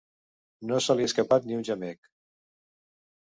[0.69, 2.09] No se li ha escapat ni un gemec.